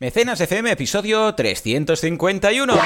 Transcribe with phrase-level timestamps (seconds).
[0.00, 2.78] Mecenas FM, episodio 351.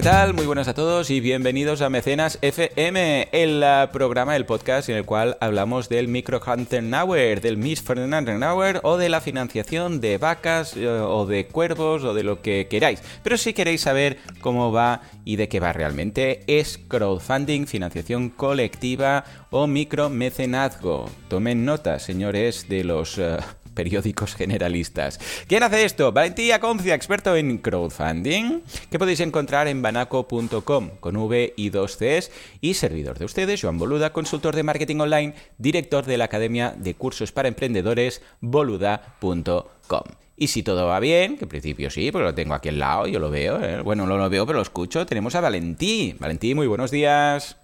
[0.00, 0.32] ¿Qué tal?
[0.32, 4.96] Muy buenas a todos y bienvenidos a Mecenas FM, el uh, programa, el podcast en
[4.96, 6.40] el cual hablamos del micro
[6.82, 12.14] Nauer, del Miss Nauer o de la financiación de vacas eh, o de cuervos o
[12.14, 13.02] de lo que queráis.
[13.22, 19.24] Pero si queréis saber cómo va y de qué va realmente, es crowdfunding, financiación colectiva
[19.50, 21.10] o micromecenazgo.
[21.28, 23.18] Tomen nota, señores de los...
[23.18, 23.36] Uh,
[23.80, 25.18] periódicos generalistas.
[25.48, 26.12] ¿Quién hace esto?
[26.12, 32.30] Valentía Concia, experto en crowdfunding, que podéis encontrar en banaco.com con V y dos Cs,
[32.60, 36.92] y servidor de ustedes, Joan Boluda, consultor de marketing online, director de la Academia de
[36.92, 40.02] Cursos para Emprendedores, boluda.com.
[40.36, 43.06] Y si todo va bien, que en principio sí, porque lo tengo aquí al lado,
[43.06, 43.80] yo lo veo, ¿eh?
[43.80, 46.16] bueno, no lo veo, pero lo escucho, tenemos a Valentí.
[46.18, 47.56] Valentí, muy buenos días.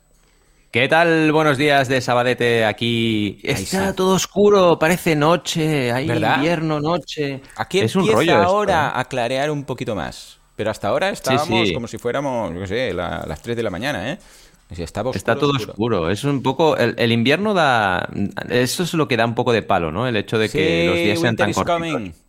[0.77, 1.33] ¿Qué tal?
[1.33, 3.39] Buenos días de Sabadete aquí.
[3.43, 7.41] Está todo oscuro, parece noche, hay invierno, noche.
[7.57, 9.01] Aquí es un rollo ahora ¿eh?
[9.01, 10.39] a clarear un poquito más.
[10.55, 14.19] Pero hasta ahora estábamos como si fuéramos, no sé, las 3 de la mañana, ¿eh?
[14.69, 16.11] Está todo oscuro.
[16.11, 16.77] Es un poco.
[16.77, 18.09] El, invierno da.
[18.50, 20.08] Eso es lo que da un poco de palo, ¿no?
[20.08, 21.81] El hecho de que los días sean tan cortos.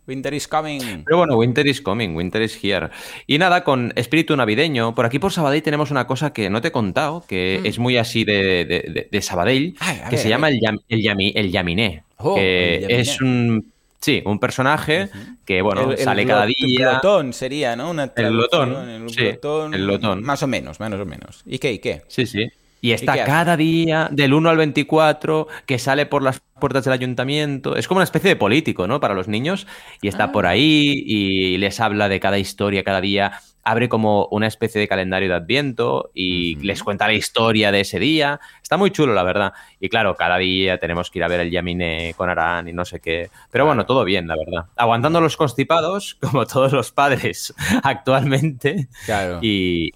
[0.06, 0.80] Winter is coming.
[1.04, 2.88] Pero bueno, winter is coming, winter is here.
[3.26, 4.94] Y nada, con espíritu navideño.
[4.94, 7.66] Por aquí por Sabadell tenemos una cosa que no te he contado, que mm.
[7.66, 9.76] es muy así de, de, Sabadell,
[10.08, 12.04] que se llama el, el, el Yaminé.
[12.16, 15.10] Oh, que es un Sí, un personaje
[15.44, 16.56] que, bueno, sale cada día.
[16.58, 17.90] El lotón sería, ¿no?
[17.90, 18.88] el lotón.
[18.88, 19.26] El, sí,
[19.72, 20.22] el lotón.
[20.22, 21.42] Más o menos, más o menos.
[21.44, 21.72] ¿Y qué?
[21.72, 22.02] ¿Y qué?
[22.06, 22.48] Sí, sí.
[22.80, 27.76] Y está cada día, del 1 al 24, que sale por las puertas del ayuntamiento.
[27.76, 29.00] Es como una especie de político, ¿no?
[29.00, 29.66] Para los niños.
[30.00, 30.32] Y está ah.
[30.32, 34.88] por ahí y les habla de cada historia, cada día abre como una especie de
[34.88, 38.40] calendario de Adviento y les cuenta la historia de ese día.
[38.62, 39.52] Está muy chulo, la verdad.
[39.78, 42.86] Y claro, cada día tenemos que ir a ver el Yamine con Arán y no
[42.86, 43.28] sé qué.
[43.50, 44.66] Pero bueno, todo bien, la verdad.
[44.74, 48.88] Aguantando los constipados, como todos los padres actualmente.
[49.04, 49.38] Claro.
[49.42, 49.92] Y,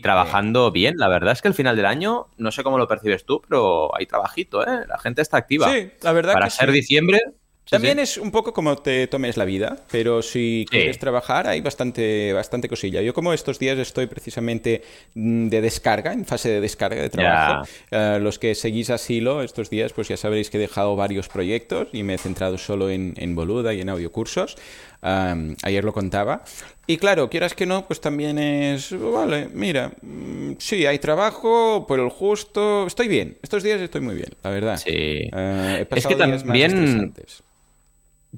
[0.00, 0.96] trabajando bien.
[0.96, 3.96] La verdad es que el final del año, no sé cómo lo percibes tú, pero
[3.96, 4.84] hay trabajito, ¿eh?
[4.86, 5.72] La gente está activa.
[5.72, 6.34] Sí, la verdad.
[6.34, 7.20] Para ser diciembre,
[7.68, 12.32] también es un poco como te tomes la vida, pero si quieres trabajar hay bastante,
[12.32, 13.02] bastante cosilla.
[13.02, 14.82] Yo como estos días estoy precisamente
[15.14, 17.68] mm, de descarga, en fase de descarga de trabajo.
[17.90, 21.88] Eh, los que seguís asilo estos días, pues ya sabréis que he dejado varios proyectos
[21.92, 24.56] y me he centrado solo en, en Boluda y en audiocursos.
[25.02, 26.44] ayer lo contaba.
[26.86, 31.98] Y claro, quieras que no, pues también es, vale, mira, mm, sí, hay trabajo, por
[31.98, 33.38] el justo, estoy bien.
[33.42, 34.76] Estos días estoy muy bien, la verdad.
[34.76, 34.90] Sí.
[34.92, 37.12] He pasado es que también...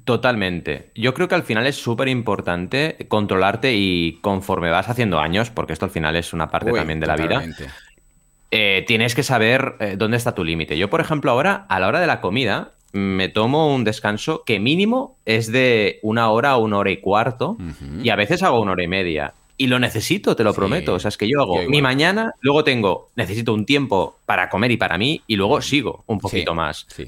[0.05, 0.91] Totalmente.
[0.95, 5.73] Yo creo que al final es súper importante controlarte y conforme vas haciendo años, porque
[5.73, 7.43] esto al final es una parte también de la vida,
[8.51, 10.77] eh, tienes que saber eh, dónde está tu límite.
[10.77, 14.59] Yo, por ejemplo, ahora, a la hora de la comida, me tomo un descanso que
[14.59, 17.57] mínimo es de una hora una hora y cuarto,
[18.03, 19.33] y a veces hago una hora y media.
[19.57, 20.93] Y lo necesito, te lo prometo.
[20.93, 24.71] O sea, es que yo hago mi mañana, luego tengo, necesito un tiempo para comer
[24.71, 26.85] y para mí, y luego sigo un poquito más.
[26.87, 27.07] Sí.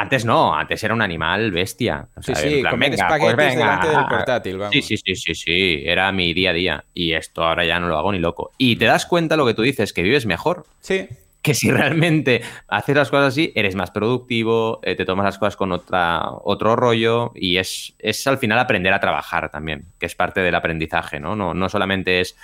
[0.00, 2.08] Antes no, antes era un animal bestia.
[2.22, 4.72] sí, sí, comer pues delante del portátil, vamos.
[4.72, 6.84] Sí, sí, sí, sí, sí, era mi día a día.
[6.94, 8.50] Y esto ahora ya no lo hago ni loco.
[8.56, 10.64] Y te das cuenta lo que tú dices, que vives mejor.
[10.80, 11.06] Sí.
[11.42, 15.56] Que si realmente haces las cosas así, eres más productivo, eh, te tomas las cosas
[15.56, 20.14] con otra, otro rollo y es, es al final aprender a trabajar también, que es
[20.14, 21.36] parte del aprendizaje, ¿no?
[21.36, 22.36] No, no solamente es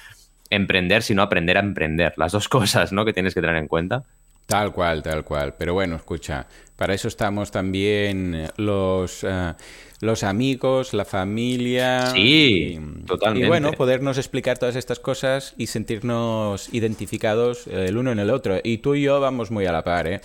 [0.51, 3.05] emprender, sino aprender a emprender, las dos cosas, ¿no?
[3.05, 4.03] Que tienes que tener en cuenta.
[4.47, 5.55] Tal cual, tal cual.
[5.59, 6.47] Pero bueno, escucha,
[6.77, 9.55] para eso estamos también los, eh,
[10.01, 12.07] los amigos, la familia.
[12.07, 13.47] Sí, totalmente.
[13.47, 18.59] Y bueno, podernos explicar todas estas cosas y sentirnos identificados el uno en el otro.
[18.63, 20.21] Y tú y yo vamos muy a la par, ¿eh?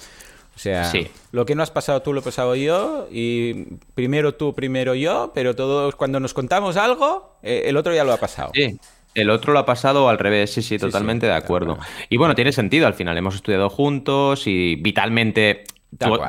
[0.56, 0.92] O sea,
[1.32, 3.66] lo que no has pasado tú lo he pasado yo y
[3.96, 8.14] primero tú, primero yo, pero todos cuando nos contamos algo, eh, el otro ya lo
[8.14, 8.52] ha pasado.
[8.54, 8.78] Sí.
[9.14, 11.78] El otro lo ha pasado al revés, sí, sí, totalmente de acuerdo.
[12.10, 15.64] Y bueno, tiene sentido, al final hemos estudiado juntos y vitalmente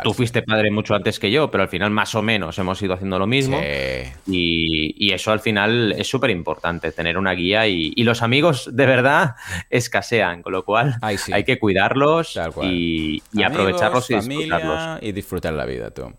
[0.03, 2.95] Tú, fuiste padre mucho antes que yo, pero al final más o menos hemos ido
[2.95, 3.61] haciendo lo mismo.
[4.27, 9.37] Y, eso al final es súper importante, tener una guía y, los amigos de verdad
[9.71, 15.03] escasean, con lo cual hay que cuidarlos y, aprovecharlos y disfrutarlos.
[15.03, 16.13] Y disfrutar la vida, tú.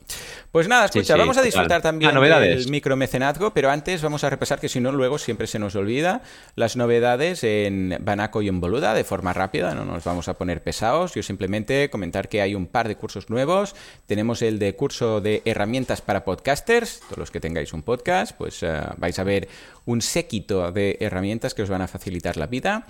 [0.53, 4.69] Pues nada, escucha, vamos a disfrutar también del micromecenazgo, pero antes vamos a repasar que
[4.69, 6.21] si no luego siempre se nos olvida
[6.55, 10.61] las novedades en Banaco y en Boluda de forma rápida, no nos vamos a poner
[10.61, 15.21] pesados, yo simplemente comentar que hay un par de cursos nuevos, tenemos el de curso
[15.21, 19.47] de herramientas para podcasters, todos los que tengáis un podcast, pues eh, vais a ver
[19.85, 22.85] un séquito de herramientas que os van a facilitar la vida.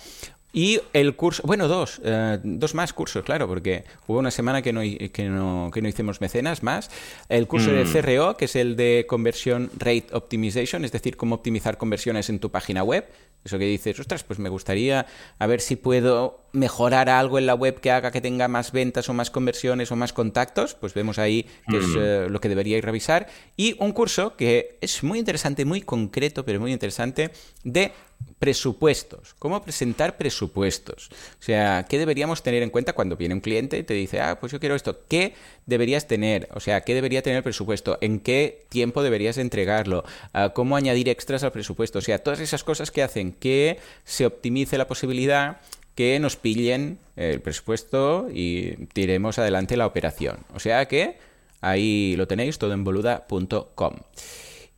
[0.56, 4.72] Y el curso, bueno, dos, eh, dos más cursos, claro, porque hubo una semana que
[4.72, 6.92] no, que no, que no hicimos mecenas más.
[7.28, 7.92] El curso de mm.
[7.92, 12.52] CRO, que es el de Conversion Rate Optimization, es decir, cómo optimizar conversiones en tu
[12.52, 13.10] página web.
[13.44, 15.08] Eso que dices, ostras, pues me gustaría
[15.40, 19.10] a ver si puedo mejorar algo en la web que haga que tenga más ventas
[19.10, 20.76] o más conversiones o más contactos.
[20.76, 21.98] Pues vemos ahí que es mm.
[22.00, 23.28] eh, lo que deberíais revisar.
[23.58, 27.32] Y un curso que es muy interesante, muy concreto, pero muy interesante,
[27.64, 27.92] de
[28.40, 29.36] presupuestos.
[29.40, 31.10] ¿Cómo presentar presupuestos?
[31.40, 34.40] O sea, ¿qué deberíamos tener en cuenta cuando viene un cliente y te dice, ah,
[34.40, 35.02] pues yo quiero esto?
[35.08, 35.34] ¿Qué
[35.66, 36.50] deberías tener?
[36.54, 37.98] O sea, ¿qué debería tener el presupuesto?
[38.02, 40.04] ¿En qué tiempo deberías entregarlo?
[40.34, 42.00] Ah, ¿Cómo añadir extras al presupuesto?
[42.00, 45.62] O sea, todas esas cosas que hacen que se optimice la posibilidad
[45.96, 50.40] que nos pillen el presupuesto y tiremos adelante la operación.
[50.54, 51.18] O sea que
[51.62, 53.96] ahí lo tenéis todo en boluda.com.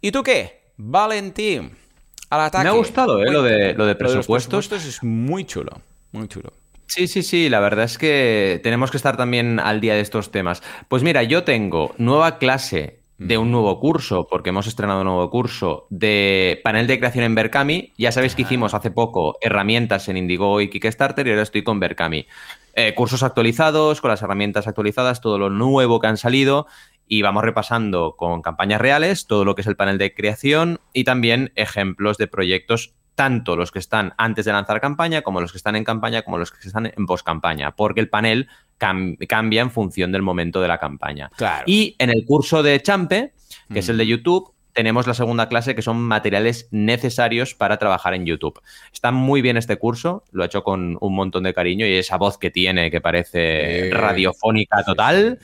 [0.02, 0.62] ¿Y tú qué?
[0.78, 1.85] Valentín.
[2.64, 3.32] Me ha gustado, ¿eh?
[3.32, 4.72] lo, de, lo de presupuestos.
[4.72, 6.52] es muy chulo, muy chulo.
[6.88, 10.32] Sí, sí, sí, la verdad es que tenemos que estar también al día de estos
[10.32, 10.62] temas.
[10.88, 15.30] Pues mira, yo tengo nueva clase de un nuevo curso, porque hemos estrenado un nuevo
[15.30, 17.94] curso de panel de creación en Berkami.
[17.98, 21.80] Ya sabéis que hicimos hace poco herramientas en Indigo y Kickstarter y ahora estoy con
[21.80, 22.28] Berkami.
[22.74, 26.68] Eh, cursos actualizados, con las herramientas actualizadas, todo lo nuevo que han salido
[27.08, 31.04] y vamos repasando con campañas reales todo lo que es el panel de creación y
[31.04, 35.58] también ejemplos de proyectos, tanto los que están antes de lanzar campaña como los que
[35.58, 39.72] están en campaña como los que están en post campaña, porque el panel cambia en
[39.72, 41.32] función del momento de la campaña.
[41.66, 43.34] Y en el curso de Champe,
[43.72, 48.14] que es el de YouTube, tenemos la segunda clase que son materiales necesarios para trabajar
[48.14, 48.62] en YouTube.
[48.94, 52.18] Está muy bien este curso, lo he hecho con un montón de cariño y esa
[52.18, 55.40] voz que tiene que parece radiofónica total.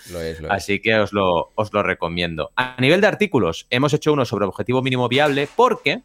[0.50, 2.52] Así que os lo, os lo recomiendo.
[2.58, 6.02] A nivel de artículos, hemos hecho uno sobre objetivo mínimo viable porque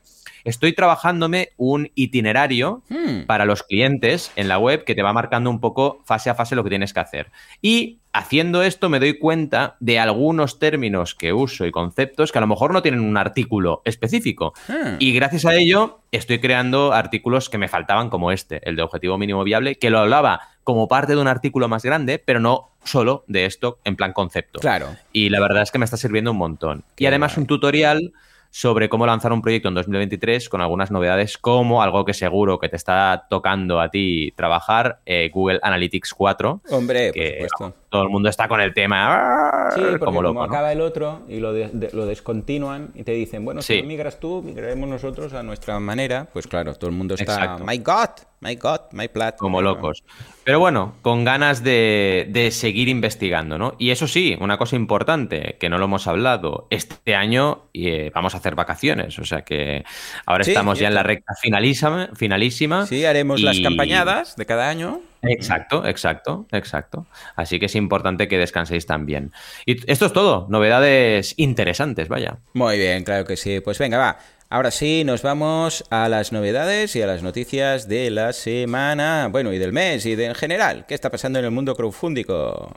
[0.47, 3.27] estoy trabajándome un itinerario hmm.
[3.27, 6.55] para los clientes en la web que te va marcando un poco fase a fase
[6.55, 7.31] lo que tienes que hacer.
[7.61, 12.41] Y haciendo esto me doy cuenta de algunos términos que uso y conceptos que a
[12.41, 14.55] lo mejor no tienen un artículo específico.
[14.69, 14.97] Hmm.
[14.99, 19.19] Y gracias a ello estoy creando artículos que me faltaban como este, el de objetivo
[19.19, 23.25] mínimo viable, que lo hablaba como parte de un artículo más grande, pero no solo
[23.27, 24.61] de esto en plan concepto.
[24.61, 24.97] Claro.
[25.13, 26.85] Y la verdad es que me está sirviendo un montón.
[26.97, 28.13] y además un tutorial
[28.57, 32.71] sobre cómo lanzar un proyecto en 2023 con algunas novedades como algo que seguro que
[32.71, 36.63] te está tocando a ti trabajar, eh, Google Analytics 4.
[36.71, 37.47] Hombre, que,
[37.89, 39.71] todo el mundo está con el tema.
[39.75, 43.83] Sí, porque como, acaba el otro y lo, lo descontinúan y te dicen, bueno, si
[43.83, 48.11] migras tú, migraremos nosotros a nuestra manera, pues claro, todo el mundo está, my God,
[48.41, 49.37] my God, my plat.
[49.37, 50.05] Como locos.
[50.45, 53.75] Pero bueno, con ganas de, seguir investigando, ¿no?
[53.79, 58.35] Y eso sí, una cosa importante, que no lo hemos hablado, este año eh, vamos
[58.35, 59.85] a hacer vacaciones, o sea que
[60.25, 62.11] ahora estamos ya en la recta finalísima.
[62.15, 65.01] finalísima sí, haremos las campañadas de cada año.
[65.27, 67.07] Exacto, exacto, exacto.
[67.35, 69.33] Así que es importante que descanséis también.
[69.65, 72.39] Y esto es todo, novedades interesantes, vaya.
[72.55, 73.61] Muy bien, claro que sí.
[73.61, 74.19] Pues venga, va.
[74.49, 79.53] Ahora sí, nos vamos a las novedades y a las noticias de la semana, bueno,
[79.53, 80.85] y del mes y de en general.
[80.87, 82.77] ¿Qué está pasando en el mundo crowdfundico?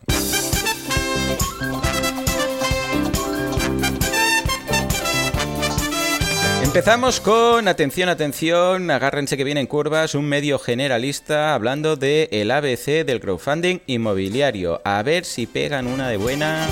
[6.69, 13.03] Empezamos con, atención, atención, agárrense que vienen curvas, un medio generalista hablando de el ABC
[13.03, 14.79] del crowdfunding inmobiliario.
[14.85, 16.67] A ver si pegan una de buena.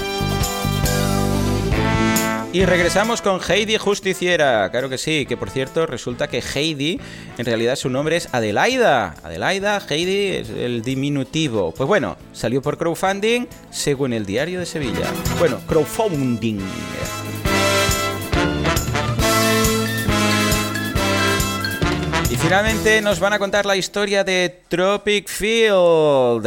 [2.53, 6.99] Y regresamos con Heidi Justiciera, claro que sí, que por cierto resulta que Heidi
[7.39, 9.15] en realidad su nombre es Adelaida.
[9.23, 11.73] Adelaida, Heidi es el diminutivo.
[11.75, 15.11] Pues bueno, salió por crowdfunding según el diario de Sevilla.
[15.39, 16.59] Bueno, crowdfunding.
[22.35, 26.45] Finalmente nos van a contar la historia de Tropic Field.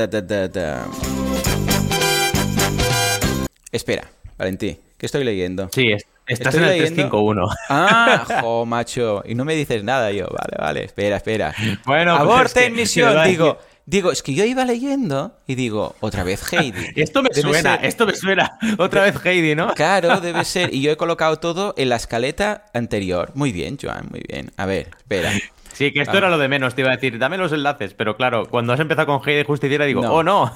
[3.73, 5.69] Espera, Valentí, ¿qué estoy leyendo?
[5.73, 5.93] Sí,
[6.27, 7.49] estás en el 351.
[7.69, 9.23] Ah, jo, macho.
[9.25, 10.27] Y no me dices nada yo.
[10.27, 11.55] Vale, vale, espera, espera.
[11.87, 13.59] Bueno, pues Aborte en misión, digo.
[13.91, 16.93] Digo, es que yo iba leyendo y digo, otra vez Heidi.
[16.97, 18.57] esto me suena, esto me suena.
[18.79, 19.75] Otra vez Heidi, ¿no?
[19.75, 20.73] Claro, debe ser.
[20.73, 23.33] Y yo he colocado todo en la escaleta anterior.
[23.35, 24.53] Muy bien, Joan, muy bien.
[24.57, 25.33] A ver, espera.
[25.81, 28.15] Sí, que esto era lo de menos, te iba a decir, dame los enlaces, pero
[28.15, 30.53] claro, cuando has empezado con Heidi Justiciera digo, oh no.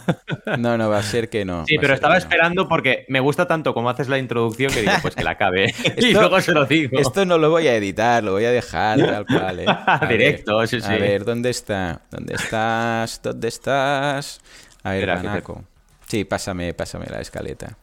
[0.58, 1.64] No, no, va a ser que no.
[1.64, 5.14] Sí, pero estaba esperando porque me gusta tanto como haces la introducción que digo, pues
[5.14, 5.74] que la acabe.
[5.96, 6.98] y luego se lo digo.
[6.98, 9.66] Esto no lo voy a editar, lo voy a dejar tal cual, ¿eh?
[10.10, 10.92] Directo, sí, sí.
[10.92, 12.02] A ver, ¿dónde está?
[12.10, 13.22] ¿Dónde estás?
[13.22, 14.42] ¿Dónde estás?
[14.82, 15.64] A ver, Banaco.
[16.06, 17.78] Sí, pásame, pásame la escaleta.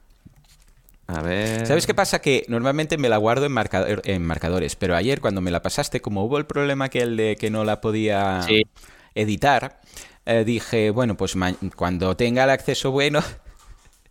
[1.08, 1.67] A ver.
[1.67, 2.22] ¿Sabes qué pasa?
[2.22, 3.55] Que normalmente me la guardo en,
[4.05, 7.36] en marcadores, pero ayer cuando me la pasaste, como hubo el problema que el de
[7.36, 8.46] que no la podía
[9.13, 9.81] editar,
[10.25, 11.36] eh, dije, bueno, pues
[11.75, 13.22] cuando tenga el acceso bueno,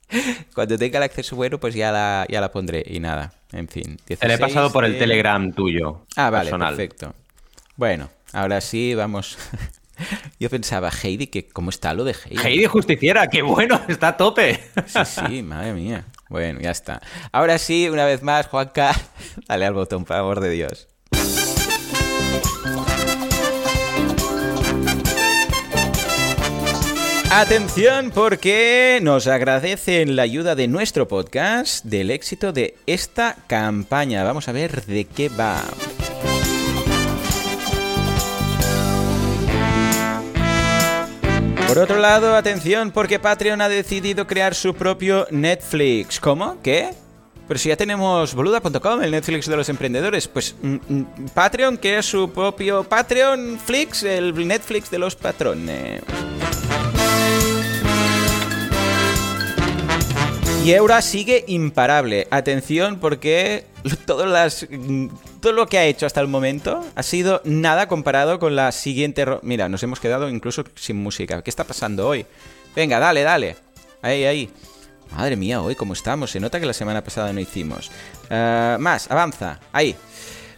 [0.55, 3.97] cuando tenga el acceso bueno, pues ya la, ya la pondré y nada, en fin.
[4.07, 6.07] Se le he pasado por el Telegram tuyo.
[6.17, 7.15] Ah, vale, perfecto.
[7.77, 9.39] Bueno, ahora sí, vamos.
[10.41, 12.43] Yo pensaba, Heidi, que ¿cómo está lo de Heidi?
[12.43, 14.61] Heidi Justiciera, qué bueno, está a tope.
[14.87, 16.05] Sí, sí, madre mía.
[16.31, 17.03] Bueno, ya está.
[17.33, 18.95] Ahora sí, una vez más, Juanca,
[19.49, 20.89] dale al botón, por favor de Dios.
[27.33, 34.25] Atención porque nos agradecen la ayuda de nuestro podcast del éxito de esta campaña.
[34.25, 35.63] Vamos a ver de qué va.
[41.71, 46.19] Por otro lado, atención, porque Patreon ha decidido crear su propio Netflix.
[46.19, 46.61] ¿Cómo?
[46.65, 46.91] ¿Qué?
[47.47, 51.99] Pero si ya tenemos boluda.com, el Netflix de los emprendedores, pues mm, mm, Patreon, que
[51.99, 56.03] es su propio Patreon Flix, el Netflix de los patrones.
[60.65, 62.27] Y Eura sigue imparable.
[62.33, 63.67] Atención porque
[64.07, 64.67] todas las,
[65.41, 69.27] todo lo que ha hecho hasta el momento ha sido nada comparado con la siguiente...
[69.43, 71.43] Mira, nos hemos quedado incluso sin música.
[71.43, 72.27] ¿Qué está pasando hoy?
[72.77, 73.57] Venga, dale, dale.
[74.03, 74.51] Ahí, ahí.
[75.17, 76.31] Madre mía, hoy cómo estamos.
[76.31, 77.91] Se nota que la semana pasada no hicimos.
[78.29, 79.59] Eh, más, avanza.
[79.73, 79.97] Ahí.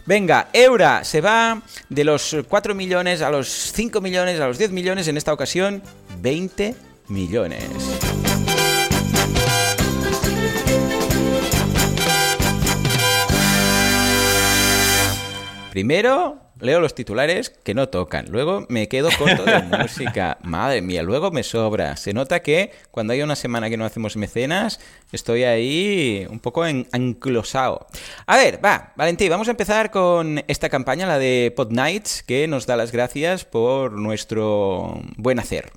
[0.05, 4.71] Venga, Eura se va de los 4 millones a los 5 millones, a los 10
[4.71, 5.81] millones, en esta ocasión
[6.19, 6.75] 20
[7.07, 7.63] millones.
[15.73, 18.27] Primero leo los titulares que no tocan.
[18.29, 20.37] Luego me quedo corto de música.
[20.43, 21.97] Madre mía, luego me sobra.
[21.97, 24.79] Se nota que cuando hay una semana que no hacemos mecenas,
[25.11, 27.87] estoy ahí un poco enclosado.
[28.27, 32.47] A ver, va, Valentín, vamos a empezar con esta campaña, la de Pod Nights, que
[32.47, 35.71] nos da las gracias por nuestro buen hacer.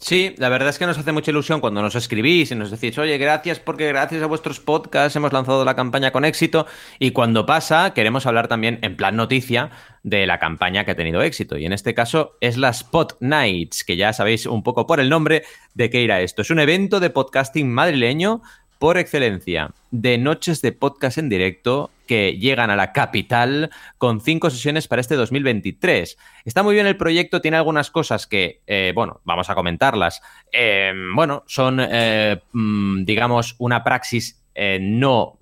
[0.00, 2.96] Sí, la verdad es que nos hace mucha ilusión cuando nos escribís y nos decís,
[2.98, 6.66] oye, gracias porque gracias a vuestros podcasts hemos lanzado la campaña con éxito.
[7.00, 9.70] Y cuando pasa, queremos hablar también en plan noticia
[10.04, 11.58] de la campaña que ha tenido éxito.
[11.58, 15.08] Y en este caso es la Spot Nights, que ya sabéis un poco por el
[15.08, 15.42] nombre
[15.74, 16.42] de qué irá esto.
[16.42, 18.40] Es un evento de podcasting madrileño
[18.78, 24.50] por excelencia de noches de podcast en directo que llegan a la capital con cinco
[24.50, 26.18] sesiones para este 2023.
[26.44, 30.20] Está muy bien el proyecto, tiene algunas cosas que, eh, bueno, vamos a comentarlas.
[30.50, 34.34] Eh, bueno, son, eh, mm, digamos, una praxis
[34.80, 35.38] no,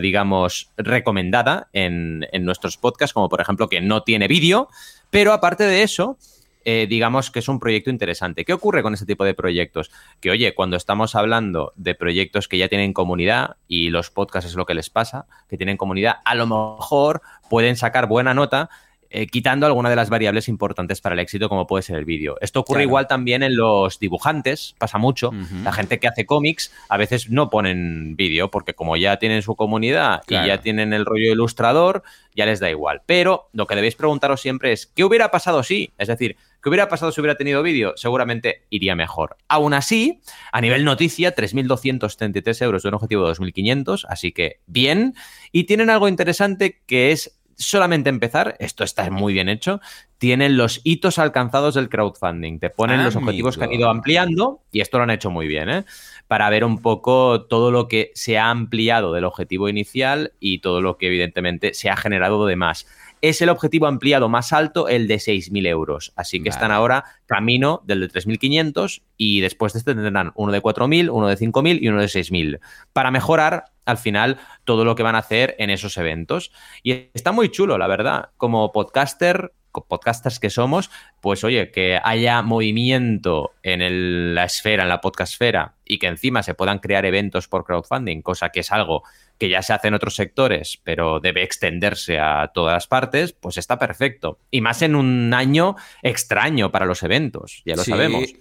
[0.00, 4.70] digamos, recomendada en, en nuestros podcasts, como por ejemplo que no tiene vídeo,
[5.10, 6.16] pero aparte de eso,
[6.64, 8.44] eh, digamos que es un proyecto interesante.
[8.44, 9.90] ¿Qué ocurre con este tipo de proyectos?
[10.20, 14.56] Que, oye, cuando estamos hablando de proyectos que ya tienen comunidad y los podcasts es
[14.56, 18.70] lo que les pasa, que tienen comunidad, a lo mejor pueden sacar buena nota
[19.16, 22.36] eh, quitando alguna de las variables importantes para el éxito, como puede ser el vídeo.
[22.40, 25.30] Esto ocurre igual también en los dibujantes, pasa mucho.
[25.62, 29.54] La gente que hace cómics a veces no ponen vídeo, porque como ya tienen su
[29.54, 32.02] comunidad y ya tienen el rollo ilustrador,
[32.34, 33.02] ya les da igual.
[33.06, 35.92] Pero lo que debéis preguntaros siempre es, ¿qué hubiera pasado si?
[35.96, 37.92] Es decir, ¿Qué hubiera pasado si hubiera tenido vídeo?
[37.94, 39.36] Seguramente iría mejor.
[39.48, 45.12] Aún así, a nivel noticia, 3.233 euros de un objetivo de 2.500, así que bien.
[45.52, 49.80] Y tienen algo interesante que es solamente empezar, esto está muy bien hecho,
[50.16, 52.58] tienen los hitos alcanzados del crowdfunding.
[52.58, 55.68] Te ponen los objetivos que han ido ampliando y esto lo han hecho muy bien,
[55.68, 55.84] ¿eh?
[56.28, 60.80] Para ver un poco todo lo que se ha ampliado del objetivo inicial y todo
[60.80, 62.86] lo que evidentemente se ha generado de más
[63.28, 66.12] es el objetivo ampliado más alto, el de 6.000 euros.
[66.14, 70.60] Así que están ahora camino del de 3.500 y después de este tendrán uno de
[70.60, 72.60] 4.000, uno de 5.000 y uno de 6.000
[72.92, 76.52] para mejorar al final todo lo que van a hacer en esos eventos.
[76.82, 78.28] Y está muy chulo, la verdad.
[78.36, 80.90] Como podcaster, podcasters que somos,
[81.20, 86.54] pues oye, que haya movimiento en la esfera, en la podcastfera, y que encima se
[86.54, 89.02] puedan crear eventos por crowdfunding, cosa que es algo
[89.38, 93.58] que ya se hace en otros sectores, pero debe extenderse a todas las partes, pues
[93.58, 94.38] está perfecto.
[94.50, 98.32] Y más en un año extraño para los eventos, ya lo sabemos.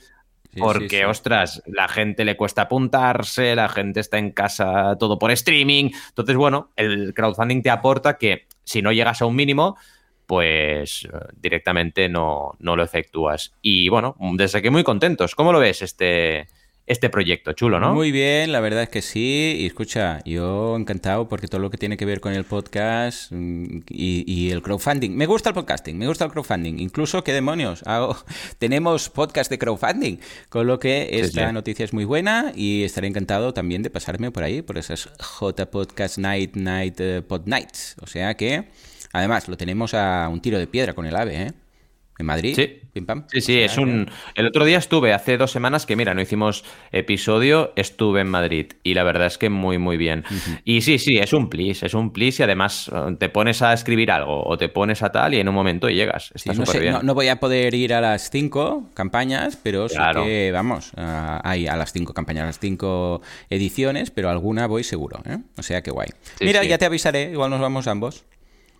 [0.58, 5.90] porque, ostras, la gente le cuesta apuntarse, la gente está en casa todo por streaming.
[6.10, 9.78] Entonces, bueno, el crowdfunding te aporta que si no llegas a un mínimo,
[10.34, 11.10] pues eh,
[11.40, 13.54] directamente no, no lo efectúas.
[13.62, 15.36] Y bueno, desde que muy contentos.
[15.36, 16.48] ¿Cómo lo ves este,
[16.88, 17.54] este proyecto.
[17.54, 17.94] Chulo, ¿no?
[17.94, 19.58] Muy bien, la verdad es que sí.
[19.60, 23.82] Y escucha, yo encantado porque todo lo que tiene que ver con el podcast mm,
[23.90, 25.16] y, el crowdfunding.
[25.16, 26.80] Me gusta el podcasting, me gusta el crowdfunding.
[26.80, 27.84] Incluso, ¿qué demonios?
[28.58, 30.18] tenemos podcast de crowdfunding.
[30.50, 34.42] Con lo que esta noticia es muy buena y estaré encantado también de pasarme por
[34.42, 37.98] ahí, por esas J Podcast Night, Night, eh, Pod Nights.
[38.02, 38.63] O sea que,
[39.13, 41.53] además, lo tenemos a un tiro de piedra con el AVE, ¿eh?
[42.20, 42.55] ¿En Madrid?
[42.55, 42.84] Sí.
[43.32, 44.10] Sí, sí, es un.
[44.36, 48.74] El otro día estuve, hace dos semanas que, mira, no hicimos episodio, estuve en Madrid
[48.84, 50.24] y la verdad es que muy, muy bien.
[50.63, 53.74] Y sí, sí, es un plis, es un plis y además eh, te pones a
[53.74, 56.32] escribir algo o te pones a tal y en un momento llegas.
[56.36, 57.00] Está no, bien.
[57.01, 61.75] No, voy a poder ir a las cinco campañas, pero sí que, vamos, hay a
[61.75, 65.39] las cinco campañas, a las cinco ediciones, pero alguna voy seguro, ¿eh?
[65.58, 66.10] O sea que guay.
[66.41, 68.24] mira, ya te avisaré, igual nos vamos ambos.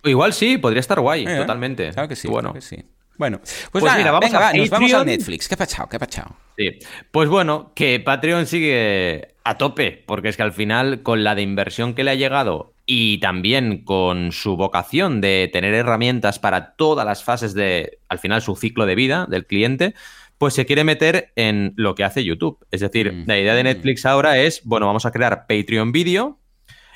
[0.04, 1.92] Igual sí, podría estar guay, eh, totalmente.
[1.92, 2.54] Claro que sí, bueno.
[2.54, 2.78] que sí.
[3.18, 5.48] Bueno, pues, pues mira, vamos, a nos vamos a Netflix.
[5.48, 5.88] ¿Qué ha pasado?
[5.88, 6.36] ¿Qué ha pasado?
[6.58, 6.80] Sí.
[7.12, 11.44] Pues bueno, que Patreon sigue a tope, porque es que al final, con la de
[11.44, 17.06] inversión que le ha llegado y también con su vocación de tener herramientas para todas
[17.06, 19.94] las fases de, al final, su ciclo de vida del cliente,
[20.38, 22.66] pues se quiere meter en lo que hace YouTube.
[22.72, 23.24] Es decir, mm.
[23.28, 26.40] la idea de Netflix ahora es, bueno, vamos a crear Patreon Video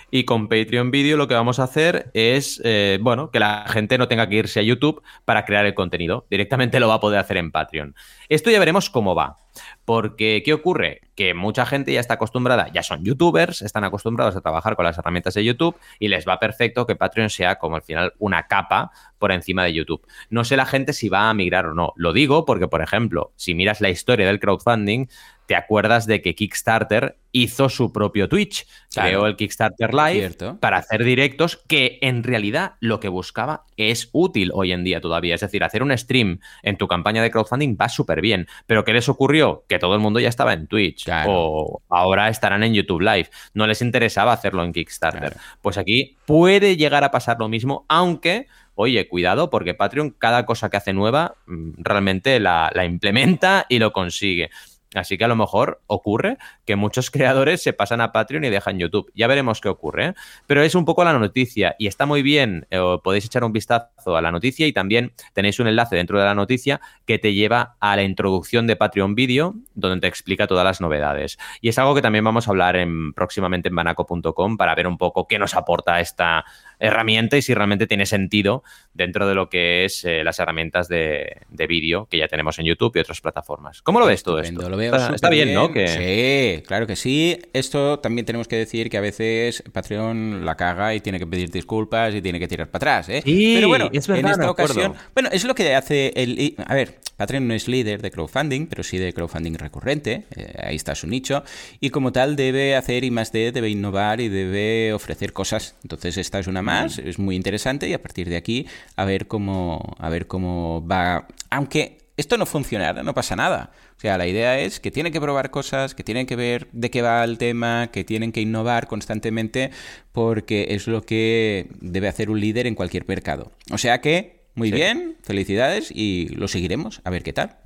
[0.09, 3.97] y con Patreon Video lo que vamos a hacer es, eh, bueno, que la gente
[3.97, 6.25] no tenga que irse a YouTube para crear el contenido.
[6.29, 7.95] Directamente lo va a poder hacer en Patreon.
[8.29, 9.39] Esto ya veremos cómo va.
[9.85, 11.01] Porque, ¿qué ocurre?
[11.15, 14.97] Que mucha gente ya está acostumbrada, ya son youtubers, están acostumbrados a trabajar con las
[14.99, 18.91] herramientas de YouTube y les va perfecto que Patreon sea como al final una capa
[19.17, 20.05] por encima de YouTube.
[20.29, 21.93] No sé la gente si va a migrar o no.
[21.95, 25.07] Lo digo porque, por ejemplo, si miras la historia del crowdfunding,
[25.47, 31.03] te acuerdas de que Kickstarter hizo su propio Twitch, creó el Kickstarter Live para hacer
[31.03, 35.35] directos que en realidad lo que buscaba es útil hoy en día todavía.
[35.35, 38.47] Es decir, hacer un stream en tu campaña de crowdfunding va súper bien.
[38.65, 39.63] Pero ¿qué les ocurrió?
[39.69, 43.29] Que todo el mundo ya estaba en Twitch o ahora estarán en YouTube Live.
[43.53, 45.37] No les interesaba hacerlo en Kickstarter.
[45.61, 50.69] Pues aquí puede llegar a pasar lo mismo, aunque oye, cuidado, porque Patreon cada cosa
[50.69, 54.51] que hace nueva mm, realmente la, la, implementa y lo consigue.
[54.95, 58.79] Así que a lo mejor ocurre que muchos creadores se pasan a Patreon y dejan
[58.79, 59.11] YouTube.
[59.15, 60.07] Ya veremos qué ocurre.
[60.07, 60.13] ¿eh?
[60.45, 62.67] Pero es un poco la noticia y está muy bien.
[62.69, 66.25] Eh, podéis echar un vistazo a la noticia y también tenéis un enlace dentro de
[66.25, 70.65] la noticia que te lleva a la introducción de Patreon Video, donde te explica todas
[70.65, 71.37] las novedades.
[71.61, 74.97] Y es algo que también vamos a hablar en, próximamente en banaco.com para ver un
[74.97, 76.45] poco qué nos aporta esta
[76.79, 81.41] herramienta y si realmente tiene sentido dentro de lo que es eh, las herramientas de,
[81.67, 83.81] vídeo que ya tenemos en YouTube y otras plataformas.
[83.81, 84.76] ¿Cómo lo ves todo esto?
[84.77, 85.71] Lo veo está, bien, ¿no?
[85.73, 87.39] Sí, claro que sí.
[87.53, 91.49] Esto también tenemos que decir que a veces Patreon la caga y tiene que pedir
[91.49, 93.21] disculpas y tiene que tirar para atrás, ¿eh?
[93.25, 97.53] Pero bueno, en esta ocasión, bueno, es lo que hace el a ver, Patreon no
[97.53, 101.43] es líder de crowdfunding, pero sí de crowdfunding recurrente, eh, ahí está su nicho,
[101.79, 105.75] y como tal debe hacer I más D, debe innovar y debe ofrecer cosas.
[105.83, 109.27] Entonces esta es una más, es muy interesante y a partir de aquí a ver
[109.27, 111.27] cómo, a ver cómo va.
[111.49, 113.71] Aunque esto no funcionara, no pasa nada.
[113.95, 116.89] O sea, la idea es que tienen que probar cosas, que tienen que ver de
[116.89, 119.71] qué va el tema, que tienen que innovar constantemente,
[120.11, 123.51] porque es lo que debe hacer un líder en cualquier mercado.
[123.71, 127.57] O sea que muy bien, felicidades y lo seguiremos a ver qué tal.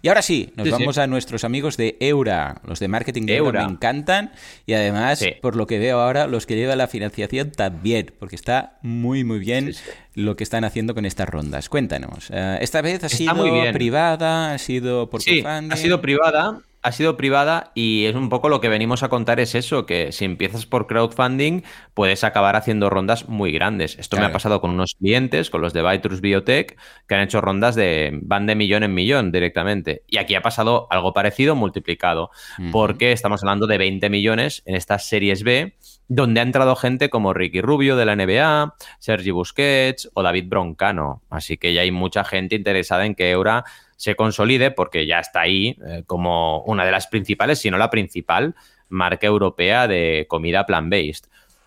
[0.00, 2.60] Y ahora sí, nos vamos a nuestros amigos de Eura.
[2.64, 4.30] Los de marketing de Eura, me encantan
[4.64, 8.78] y además, por lo que veo ahora, los que llevan la financiación también, porque está
[8.82, 9.74] muy, muy bien
[10.14, 11.68] lo que están haciendo con estas rondas.
[11.68, 12.30] Cuéntanos.
[12.32, 13.34] Eh, esta vez ha sido
[13.72, 18.48] privada, ha sido por sí, Ha sido privada ha sido privada y es un poco
[18.48, 21.62] lo que venimos a contar es eso, que si empiezas por crowdfunding
[21.94, 23.98] puedes acabar haciendo rondas muy grandes.
[23.98, 27.40] Esto me ha pasado con unos clientes, con los de Vitrus Biotech, que han hecho
[27.40, 30.04] rondas de van de millón en millón directamente.
[30.06, 32.30] Y aquí ha pasado algo parecido multiplicado,
[32.72, 35.74] porque estamos hablando de 20 millones en estas series B,
[36.08, 41.22] donde ha entrado gente como Ricky Rubio de la NBA, Sergi Busquets o David Broncano.
[41.30, 43.64] Así que ya hay mucha gente interesada en que Eura
[44.00, 47.90] se consolide porque ya está ahí eh, como una de las principales, si no la
[47.90, 48.54] principal,
[48.88, 51.26] marca europea de comida plant-based.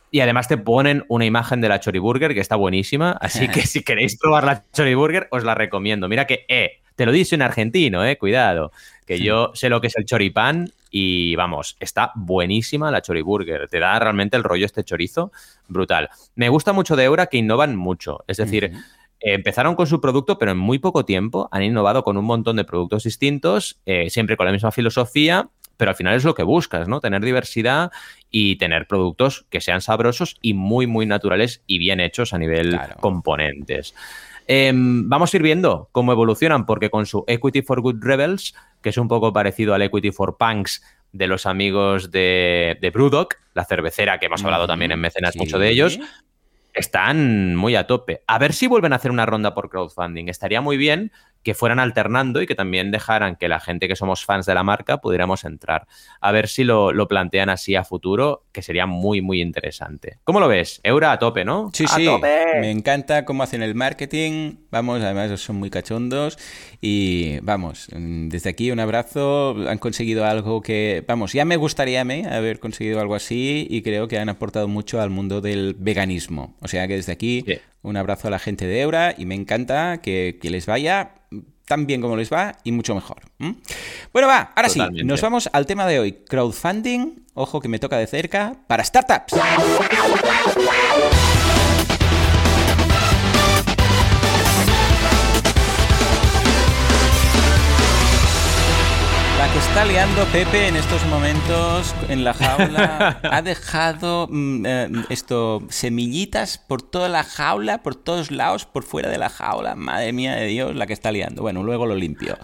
[0.09, 3.83] Y además te ponen una imagen de la Choriburger que está buenísima, así que si
[3.83, 6.09] queréis probar la Choriburger os la recomiendo.
[6.09, 8.71] Mira que, eh, Te lo dice un argentino, eh, cuidado.
[9.05, 13.67] Que yo sé lo que es el choripán y vamos, está buenísima la choriburger.
[13.67, 15.31] Te da realmente el rollo este chorizo
[15.67, 16.09] brutal.
[16.35, 18.23] Me gusta mucho de Eura que innovan mucho.
[18.27, 18.71] Es decir,
[19.23, 22.65] empezaron con su producto, pero en muy poco tiempo han innovado con un montón de
[22.65, 26.87] productos distintos, eh, siempre con la misma filosofía, pero al final es lo que buscas,
[26.87, 26.99] ¿no?
[26.99, 27.91] Tener diversidad
[28.29, 32.77] y tener productos que sean sabrosos y muy, muy naturales y bien hechos a nivel
[32.99, 33.95] componentes.
[34.47, 38.89] Em, vamos a ir viendo cómo evolucionan, porque con su Equity for Good Rebels, que
[38.89, 40.83] es un poco parecido al Equity for Punks
[41.13, 45.59] de los amigos de, de Brewdog, la cervecera que hemos hablado también en Mecenas mucho
[45.59, 45.99] de ellos,
[46.73, 48.23] están muy a tope.
[48.27, 50.27] A ver si vuelven a hacer una ronda por crowdfunding.
[50.27, 51.11] Estaría muy bien
[51.43, 54.63] que fueran alternando y que también dejaran que la gente que somos fans de la
[54.63, 55.87] marca pudiéramos entrar.
[56.21, 60.19] A ver si lo, plantean así a futuro, que sería muy, muy interesante.
[60.23, 60.79] ¿Cómo lo ves?
[60.83, 61.69] Eura a tope, ¿no?
[61.73, 62.09] Sí, sí.
[62.61, 64.55] Me encanta cómo hacen el marketing.
[64.71, 66.39] Vamos, además son muy cachondos.
[66.85, 69.55] Y vamos, desde aquí un abrazo.
[69.69, 73.83] Han conseguido algo que, vamos, ya me gustaría a mí haber conseguido algo así y
[73.83, 76.57] creo que han aportado mucho al mundo del veganismo.
[76.59, 77.45] O sea que desde aquí
[77.83, 81.13] un abrazo a la gente de Eura y me encanta que, les vaya
[81.67, 83.21] tan bien como les va y mucho mejor.
[84.11, 86.11] Bueno, va, ahora sí, nos vamos al tema de hoy.
[86.27, 89.33] Crowdfunding, ojo que me toca de cerca, para startups.
[99.53, 105.61] Que está liando Pepe en estos momentos en la jaula ha dejado mm, eh, esto
[105.69, 109.75] semillitas por toda la jaula, por todos lados, por fuera de la jaula.
[109.75, 111.43] Madre mía de Dios, la que está liando.
[111.43, 112.35] Bueno, luego lo limpio.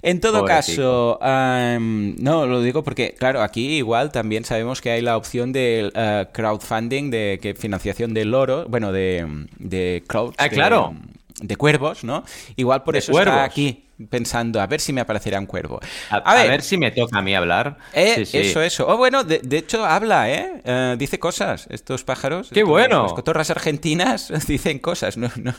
[0.00, 5.16] En todo caso, no, lo digo porque, claro, aquí igual también sabemos que hay la
[5.16, 10.34] opción de eh, crowdfunding, de que financiación del oro, bueno, de, de crowd.
[10.38, 10.94] Ah, claro.
[11.40, 12.22] De, cuervos, ¿no?
[12.54, 15.80] Igual por eso está aquí pensando, a ver si me aparecerá un cuervo.
[16.10, 17.78] A, ver, si me toca a mí hablar.
[17.92, 18.86] Eh, eso, eso.
[18.88, 20.60] Oh, bueno, de, hecho habla, ¿eh?
[20.64, 20.96] ¿eh?
[20.98, 22.50] Dice cosas, estos pájaros.
[22.52, 23.04] ¡Qué bueno!
[23.04, 25.54] Las cotorras argentinas dicen cosas, no, no.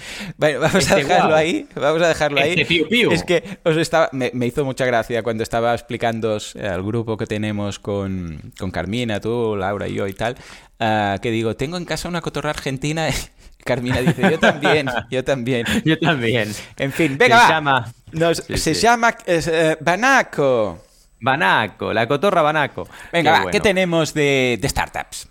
[0.38, 1.66] Bueno, vamos a dejarlo ahí.
[1.74, 2.54] Vamos a dejarlo ahí.
[2.58, 7.26] Este es que os estaba, me, hizo mucha gracia cuando estaba explicando al grupo que
[7.26, 10.36] tenemos con, con Carmina, tú, Laura y yo y tal,
[10.78, 13.08] ah, que digo, tengo en casa una cotorra argentina
[13.64, 15.66] Carmina dice, yo también, yo también.
[15.84, 16.52] yo también.
[16.78, 17.92] En fin, venga, se llama,
[18.54, 20.84] se llama eh, Banaco.
[21.20, 22.88] Banaco, la cotorra Banaco.
[23.12, 25.28] Venga, ¿qué tenemos de, startups?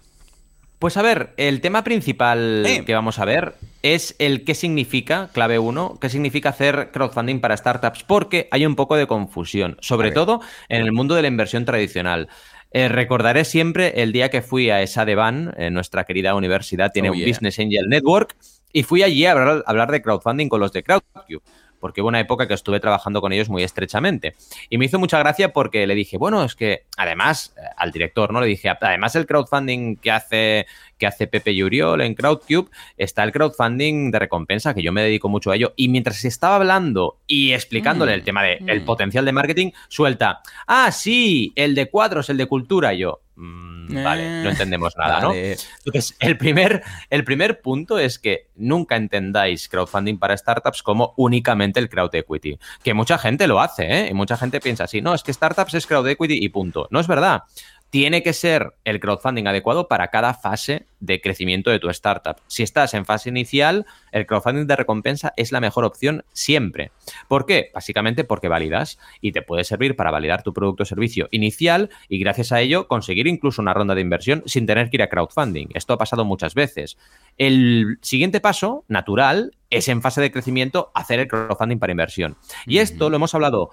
[0.78, 5.60] Pues a ver, el tema principal que vamos a ver es el qué significa, clave
[5.60, 10.42] 1, qué significa hacer crowdfunding para startups, porque hay un poco de confusión, sobre todo
[10.70, 12.30] en el mundo de la inversión tradicional.
[12.72, 16.92] Eh, recordaré siempre el día que fui a esa de Van, en nuestra querida universidad,
[16.92, 18.36] tiene oh, un Business Angel Network,
[18.72, 21.42] y fui allí a hablar, de crowdfunding con los de CrowdCube
[21.80, 24.36] porque hubo una época que estuve trabajando con ellos muy estrechamente.
[24.70, 28.34] Y me hizo mucha gracia porque le dije, bueno, es que además, eh, al director,
[28.34, 28.42] ¿no?
[28.42, 30.68] Le dije, además el crowdfunding que hace,
[31.00, 35.30] que hace Pepe Yuriol en Crowdcube, está el crowdfunding de recompensa, que yo me dedico
[35.30, 35.74] mucho a ello.
[35.76, 38.86] Y mientras estaba hablando y explicándole el mm, tema del mm.
[38.86, 43.22] potencial de marketing, suelta, ah, sí, el de cuadros, el de cultura, yo.
[43.36, 45.34] Mm, vale, no eh, entendemos nada, ¿no?
[45.34, 51.80] Entonces, el primer, el primer punto es que nunca entendáis crowdfunding para startups como únicamente
[51.80, 52.60] el crowd equity.
[52.84, 54.08] Que mucha gente lo hace, ¿eh?
[54.12, 56.90] Y mucha gente piensa así, no, es que startups es crowd equity y punto.
[56.92, 57.44] No es verdad
[57.90, 62.38] tiene que ser el crowdfunding adecuado para cada fase de crecimiento de tu startup.
[62.48, 66.92] Si estás en fase inicial, el crowdfunding de recompensa es la mejor opción siempre.
[67.28, 67.72] ¿Por qué?
[67.74, 72.20] Básicamente porque validas y te puede servir para validar tu producto o servicio inicial y
[72.20, 75.70] gracias a ello conseguir incluso una ronda de inversión sin tener que ir a crowdfunding.
[75.74, 76.98] Esto ha pasado muchas veces.
[77.38, 82.38] El siguiente paso, natural, es en fase de crecimiento hacer el crowdfunding para inversión.
[82.66, 83.72] Y esto lo hemos hablado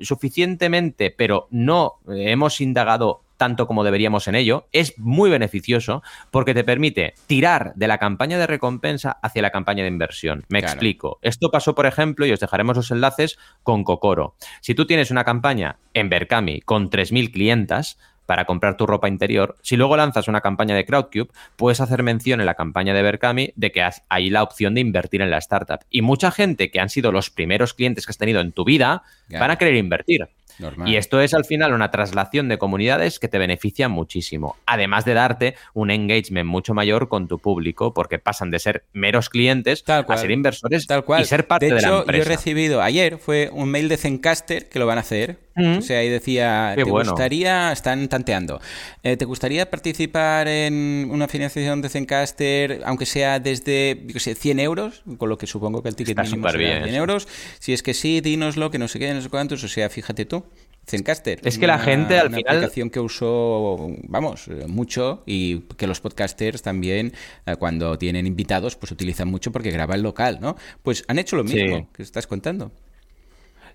[0.00, 6.64] suficientemente, pero no hemos indagado tanto como deberíamos en ello, es muy beneficioso porque te
[6.64, 10.44] permite tirar de la campaña de recompensa hacia la campaña de inversión.
[10.48, 11.18] Me explico.
[11.22, 14.34] Esto pasó, por ejemplo, y os dejaremos los enlaces con Cocoro.
[14.60, 19.56] Si tú tienes una campaña en Berkami con 3.000 clientas, para comprar tu ropa interior,
[19.62, 23.52] si luego lanzas una campaña de Crowdcube, puedes hacer mención en la campaña de Berkami
[23.54, 25.80] de que hay la opción de invertir en la startup.
[25.90, 29.04] Y mucha gente que han sido los primeros clientes que has tenido en tu vida
[29.30, 30.28] van a querer invertir.
[30.84, 35.14] Y esto es al final una traslación de comunidades que te beneficia muchísimo, además de
[35.14, 40.16] darte un engagement mucho mayor con tu público, porque pasan de ser meros clientes a
[40.16, 41.22] ser inversores Tal cual.
[41.22, 42.24] y ser parte de, hecho, la empresa.
[42.24, 45.80] Yo he recibido ayer, fue un mail de Zencaster que lo van a hacer, O
[45.80, 48.60] sea, ahí decía, ¿te gustaría, están tanteando,
[49.02, 54.60] eh, ¿te gustaría participar en una financiación de Zencaster, aunque sea desde, yo sé, 100
[54.60, 57.26] euros, con lo que supongo que el ticket mínimo será 100 euros?
[57.58, 60.26] Si es que sí, dínoslo, que no sé qué, no sé cuántos, o sea, fíjate
[60.26, 60.44] tú.
[60.88, 61.40] Zencaster.
[61.42, 62.56] Es que la gente al una final.
[62.56, 67.12] aplicación que usó, vamos, mucho y que los podcasters también,
[67.44, 70.56] eh, cuando tienen invitados, pues utilizan mucho porque graba el local, ¿no?
[70.82, 72.70] Pues han hecho lo mismo que estás contando.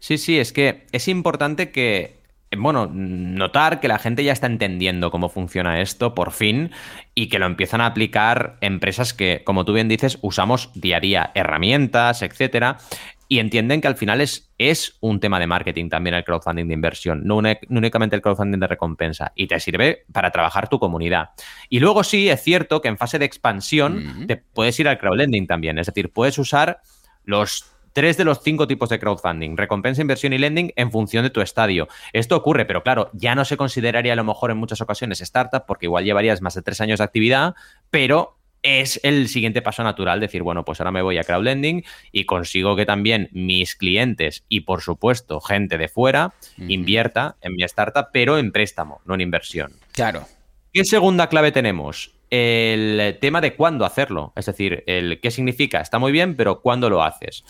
[0.02, 2.16] Sí, sí, es que es importante que,
[2.58, 6.72] bueno, notar que la gente ya está entendiendo cómo funciona esto por fin
[7.14, 11.00] y que lo empiezan a aplicar empresas que, como tú bien dices, usamos día a
[11.02, 12.80] día herramientas, etcétera,
[13.28, 16.74] y entienden que al final es, es un tema de marketing también el crowdfunding de
[16.74, 21.30] inversión, no, únicamente el crowdfunding de recompensa, y te sirve para trabajar tu comunidad.
[21.70, 25.46] Y luego sí, es cierto que en fase de expansión te puedes ir al crowdlending
[25.46, 26.82] también, es decir, puedes usar
[27.24, 31.30] los tres de los cinco tipos de crowdfunding, recompensa, inversión y lending en función de
[31.30, 31.88] tu estadio.
[32.14, 35.66] Esto ocurre, pero claro, ya no se consideraría a lo mejor en muchas ocasiones startup
[35.68, 37.56] porque igual llevarías más de tres años de actividad,
[37.90, 42.26] pero es el siguiente paso natural, decir, bueno, pues ahora me voy a crowdlending y
[42.26, 48.08] consigo que también mis clientes y por supuesto gente de fuera invierta en mi startup,
[48.14, 49.74] pero en préstamo, no en inversión.
[49.94, 50.28] Claro.
[50.74, 52.14] ¿Qué segunda clave tenemos?
[52.32, 54.34] El tema de cuándo hacerlo.
[54.36, 55.82] Es decir, el qué significa.
[55.82, 57.44] Está muy bien, pero cuándo lo haces.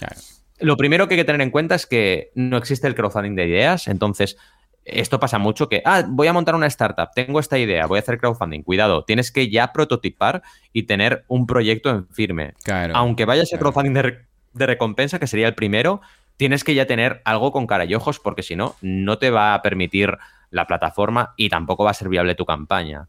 [0.60, 3.48] Lo primero que hay que tener en cuenta es que no existe el crowdfunding de
[3.48, 3.88] ideas.
[3.88, 4.38] Entonces,
[4.84, 8.02] esto pasa mucho que, ah, voy a montar una startup, tengo esta idea, voy a
[8.02, 8.64] hacer crowdfunding.
[8.64, 10.42] Cuidado, tienes que ya prototipar
[10.74, 12.54] y tener un proyecto en firme.
[12.96, 14.18] Aunque vaya a ser crowdfunding de,
[14.54, 16.02] de recompensa, que sería el primero,
[16.38, 19.54] tienes que ya tener algo con cara y ojos, porque si no, no te va
[19.54, 20.18] a permitir
[20.50, 23.08] la plataforma y tampoco va a ser viable tu campaña.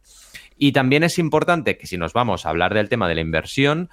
[0.57, 3.91] Y también es importante que si nos vamos a hablar del tema de la inversión,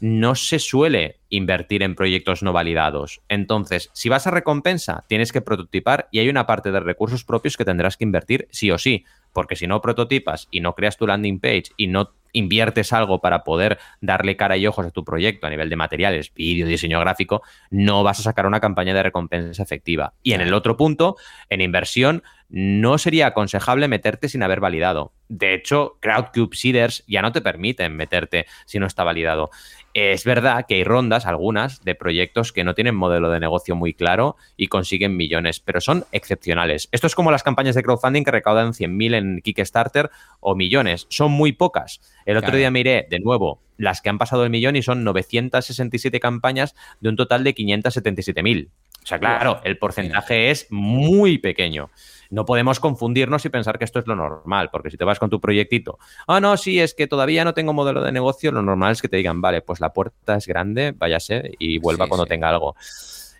[0.00, 3.20] no se suele invertir en proyectos no validados.
[3.28, 7.56] Entonces, si vas a recompensa, tienes que prototipar y hay una parte de recursos propios
[7.56, 11.06] que tendrás que invertir sí o sí, porque si no prototipas y no creas tu
[11.06, 15.46] landing page y no inviertes algo para poder darle cara y ojos a tu proyecto
[15.46, 19.62] a nivel de materiales, vídeo, diseño gráfico, no vas a sacar una campaña de recompensa
[19.62, 20.14] efectiva.
[20.22, 21.16] Y en el otro punto,
[21.50, 25.12] en inversión, no sería aconsejable meterte sin haber validado.
[25.30, 29.50] De hecho, Crowdcube Seeders ya no te permiten meterte si no está validado.
[29.94, 33.94] Es verdad que hay rondas, algunas, de proyectos que no tienen modelo de negocio muy
[33.94, 36.88] claro y consiguen millones, pero son excepcionales.
[36.90, 41.06] Esto es como las campañas de crowdfunding que recaudan 100.000 en Kickstarter o millones.
[41.10, 42.00] Son muy pocas.
[42.26, 46.18] El otro día miré de nuevo las que han pasado el millón y son 967
[46.18, 48.68] campañas de un total de 577.000.
[49.02, 51.90] O sea, claro, el porcentaje es muy pequeño
[52.30, 55.30] no podemos confundirnos y pensar que esto es lo normal, porque si te vas con
[55.30, 58.92] tu proyectito, ah, no, sí, es que todavía no tengo modelo de negocio, lo normal
[58.92, 62.48] es que te digan, vale, pues la puerta es grande, váyase y vuelva cuando tenga
[62.48, 62.76] algo.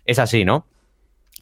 [0.05, 0.67] Es así, ¿no?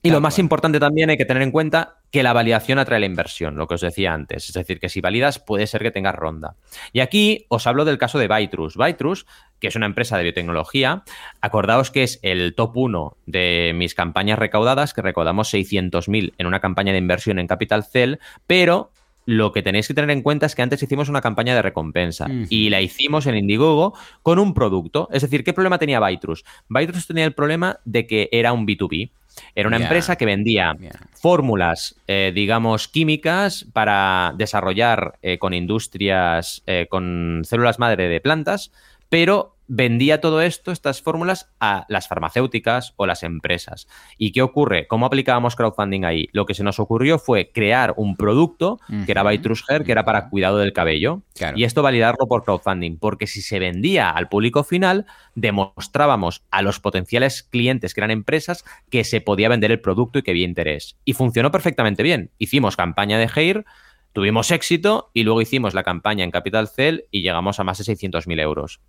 [0.02, 3.06] Y lo más importante también hay que tener en cuenta que la validación atrae la
[3.06, 4.48] inversión, lo que os decía antes.
[4.48, 6.56] Es decir, que si validas puede ser que tengas ronda.
[6.94, 8.78] Y aquí os hablo del caso de Bytrus.
[8.78, 9.26] Bytrus,
[9.60, 11.04] que es una empresa de biotecnología,
[11.42, 16.62] acordaos que es el top 1 de mis campañas recaudadas, que recaudamos 600.000 en una
[16.62, 18.16] campaña de inversión en Capital Cell,
[18.48, 18.92] pero
[19.26, 22.28] lo que tenéis que tener en cuenta es que antes hicimos una campaña de recompensa
[22.50, 25.08] y la hicimos en Indiegogo con un producto.
[25.12, 26.46] Es decir, ¿qué problema tenía Bytrus?
[26.68, 29.12] Bytrus tenía el problema de que era un B2B.
[29.56, 30.76] Era una empresa que vendía
[31.14, 38.72] fórmulas, eh, digamos, químicas para desarrollar eh, con industrias, eh, con células madre de plantas,
[39.10, 43.88] pero vendía todo esto, estas fórmulas, a las farmacéuticas o las empresas.
[44.18, 44.88] ¿Y qué ocurre?
[44.88, 46.28] ¿Cómo aplicábamos crowdfunding ahí?
[46.34, 50.04] Lo que se nos ocurrió fue crear un producto que era Bytrus Hair, que era
[50.04, 51.22] para cuidado del cabello.
[51.56, 55.06] Y esto validarlo por crowdfunding, porque si se vendía al público final,
[55.36, 60.24] demostrábamos a los potenciales clientes que eran empresas que se podía vender el producto y
[60.24, 60.98] que había interés.
[61.06, 62.32] Y funcionó perfectamente bien.
[62.40, 63.66] Hicimos campaña de Hair.
[64.14, 67.84] Tuvimos éxito y luego hicimos la campaña en Capital Cell y llegamos a más de
[67.84, 68.82] 600.000 euros.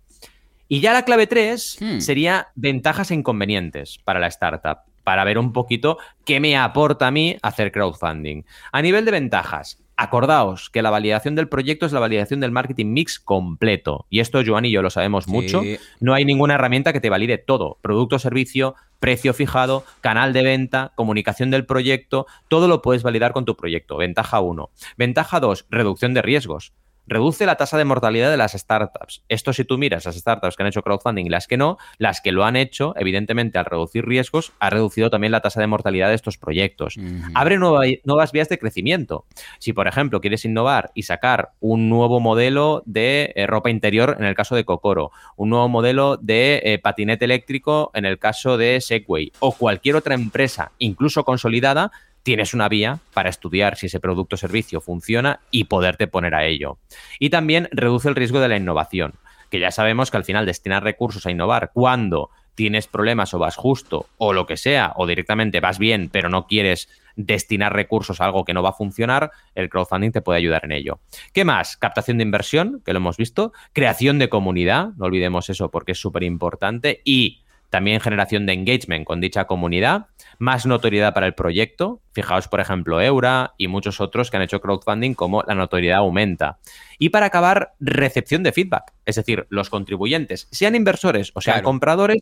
[0.67, 1.99] Y ya la clave 3 hmm.
[1.99, 7.11] sería ventajas e inconvenientes para la startup, para ver un poquito qué me aporta a
[7.11, 8.43] mí hacer crowdfunding.
[8.71, 12.87] A nivel de ventajas, acordaos que la validación del proyecto es la validación del marketing
[12.87, 14.07] mix completo.
[14.09, 15.61] Y esto Joan y yo lo sabemos mucho.
[15.99, 17.77] No hay ninguna herramienta que te valide todo.
[17.81, 23.45] Producto, servicio, precio fijado, canal de venta, comunicación del proyecto, todo lo puedes validar con
[23.45, 23.97] tu proyecto.
[23.97, 24.69] Ventaja 1.
[24.97, 26.73] Ventaja 2, reducción de riesgos
[27.07, 29.23] reduce la tasa de mortalidad de las startups.
[29.29, 32.21] Esto si tú miras las startups que han hecho crowdfunding y las que no, las
[32.21, 36.09] que lo han hecho, evidentemente al reducir riesgos, ha reducido también la tasa de mortalidad
[36.09, 36.97] de estos proyectos.
[37.33, 39.25] Abre nuevas vías de crecimiento.
[39.59, 44.25] Si, por ejemplo, quieres innovar y sacar un nuevo modelo de eh, ropa interior en
[44.25, 48.79] el caso de Cocoro, un nuevo modelo de eh, patinete eléctrico en el caso de
[48.81, 51.91] Segway o cualquier otra empresa, incluso consolidada,
[52.23, 56.45] tienes una vía para estudiar si ese producto o servicio funciona y poderte poner a
[56.45, 56.77] ello.
[57.19, 59.13] Y también reduce el riesgo de la innovación,
[59.49, 63.55] que ya sabemos que al final destinar recursos a innovar cuando tienes problemas o vas
[63.55, 68.25] justo o lo que sea, o directamente vas bien pero no quieres destinar recursos a
[68.25, 70.99] algo que no va a funcionar, el crowdfunding te puede ayudar en ello.
[71.33, 71.77] ¿Qué más?
[71.77, 75.99] Captación de inversión, que lo hemos visto, creación de comunidad, no olvidemos eso porque es
[75.99, 77.40] súper importante, y
[77.71, 80.07] también generación de engagement con dicha comunidad,
[80.37, 82.01] más notoriedad para el proyecto.
[82.11, 86.59] Fijaos, por ejemplo, Eura y muchos otros que han hecho crowdfunding, como la notoriedad aumenta.
[86.99, 88.93] Y para acabar, recepción de feedback.
[89.05, 92.19] Es decir, los contribuyentes, sean inversores o sean compradores,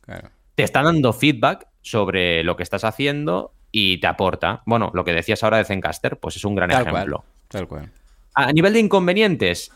[0.53, 4.61] te están dando feedback sobre lo que estás haciendo y te aporta.
[4.67, 7.25] Bueno, lo que decías ahora de Zencaster, pues es un gran ejemplo.
[7.47, 7.91] tal cual.
[8.35, 9.71] A nivel de inconvenientes,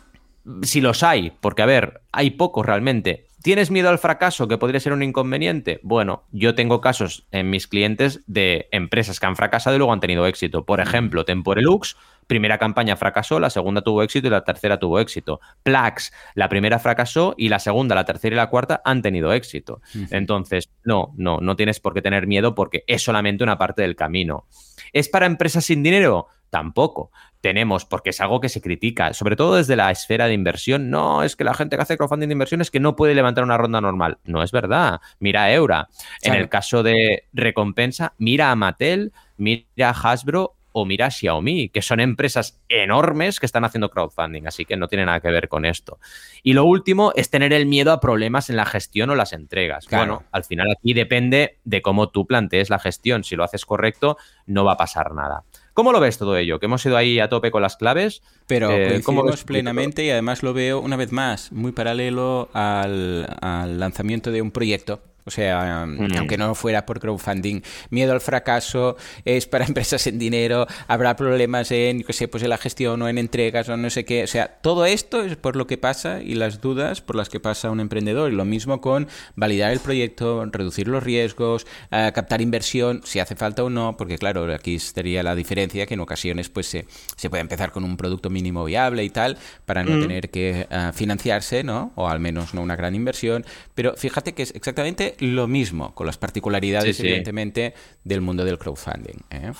[0.61, 4.79] si los hay, porque a ver, hay pocos realmente, ¿Tienes miedo al fracaso que podría
[4.79, 5.81] ser un inconveniente?
[5.83, 9.99] Bueno, yo tengo casos en mis clientes de empresas que han fracasado y luego han
[9.99, 10.65] tenido éxito.
[10.65, 15.41] Por ejemplo, Temporelux, primera campaña fracasó, la segunda tuvo éxito y la tercera tuvo éxito.
[15.61, 19.81] Plax, la primera fracasó y la segunda, la tercera y la cuarta han tenido éxito.
[20.09, 23.97] Entonces, no, no, no tienes por qué tener miedo porque es solamente una parte del
[23.97, 24.47] camino.
[24.93, 26.29] ¿Es para empresas sin dinero?
[26.53, 27.09] Tampoco
[27.41, 30.91] tenemos, porque es algo que se critica, sobre todo desde la esfera de inversión.
[30.91, 33.43] No, es que la gente que hace crowdfunding de inversión es que no puede levantar
[33.43, 34.19] una ronda normal.
[34.23, 35.01] No es verdad.
[35.17, 35.89] Mira a Eura.
[36.21, 41.69] En el caso de recompensa, mira a Mattel, mira a Hasbro o mira a Xiaomi,
[41.69, 45.47] que son empresas enormes que están haciendo crowdfunding, así que no tiene nada que ver
[45.47, 45.99] con esto.
[46.43, 49.87] Y lo último es tener el miedo a problemas en la gestión o las entregas.
[49.89, 53.23] Bueno, al final aquí depende de cómo tú plantees la gestión.
[53.23, 55.43] Si lo haces correcto, no va a pasar nada.
[55.73, 56.59] ¿Cómo lo ves todo ello?
[56.59, 58.21] Que hemos ido ahí a tope con las claves.
[58.47, 63.79] Pero eh, ves plenamente y además lo veo una vez más muy paralelo al, al
[63.79, 66.17] lanzamiento de un proyecto o sea, mm.
[66.17, 71.71] aunque no fuera por crowdfunding, miedo al fracaso es para empresas en dinero, habrá problemas
[71.71, 74.23] en, sé, pues en la gestión o en entregas o no sé qué.
[74.23, 77.39] O sea, todo esto es por lo que pasa y las dudas por las que
[77.39, 78.31] pasa un emprendedor.
[78.31, 83.35] Y lo mismo con validar el proyecto, reducir los riesgos, eh, captar inversión, si hace
[83.35, 87.29] falta o no, porque claro, aquí estaría la diferencia que en ocasiones pues se, se
[87.29, 90.01] puede empezar con un producto mínimo viable y tal para no mm.
[90.01, 91.91] tener que eh, financiarse, ¿no?
[91.95, 93.45] O al menos no una gran inversión.
[93.75, 97.73] Pero fíjate que es exactamente lo mismo, con las particularidades, evidentemente,
[98.03, 99.19] del mundo del crowdfunding.
[99.29, 99.51] ¿eh?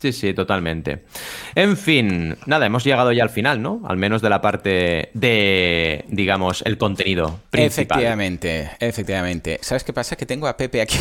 [0.00, 1.04] Sí, sí, totalmente.
[1.54, 3.82] En fin, nada, hemos llegado ya al final, ¿no?
[3.84, 7.98] Al menos de la parte de, digamos, el contenido principal.
[7.98, 9.58] Efectivamente, efectivamente.
[9.60, 10.16] ¿Sabes qué pasa?
[10.16, 10.96] Que tengo a Pepe aquí.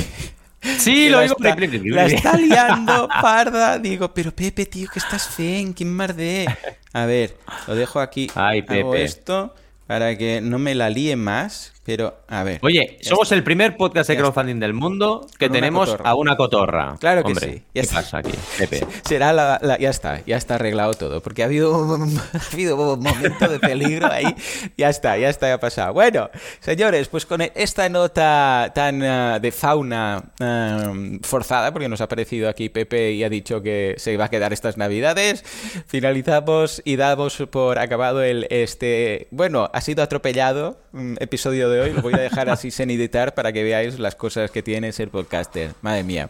[0.79, 1.37] Sí, lo digo.
[1.39, 3.79] Está, la está liando, parda.
[3.79, 6.45] Digo, pero Pepe, tío, que estás fe, ¿quién marde?
[6.91, 8.29] A ver, lo dejo aquí.
[8.35, 9.03] Ay, Pepe.
[9.03, 9.55] esto
[9.89, 11.73] para que no me la líe más.
[11.89, 12.59] Pero, a ver.
[12.61, 16.95] Oye, somos el primer podcast de crowdfunding del mundo que tenemos a una cotorra.
[16.99, 17.63] Claro que sí.
[17.73, 18.85] ¿Qué pasa aquí, Pepe?
[19.05, 21.19] Será la, Ya está, ya está arreglado todo.
[21.19, 24.35] Porque ha habido, ha habido un momento de peligro ahí.
[24.77, 25.93] Ya está, ya está, ya ha pasado.
[25.93, 32.03] Bueno, señores, pues con esta nota tan uh, de fauna uh, forzada, porque nos ha
[32.03, 35.43] aparecido aquí Pepe y ha dicho que se va a quedar estas navidades,
[35.87, 39.27] finalizamos y damos por acabado el este.
[39.31, 40.77] Bueno, ha sido atropellado.
[40.91, 41.93] Un episodio de hoy.
[41.93, 45.09] Lo voy a dejar así sin editar para que veáis las cosas que tiene ser
[45.09, 45.71] podcaster.
[45.81, 46.29] Madre mía.